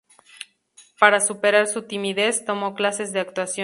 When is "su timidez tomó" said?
1.67-2.73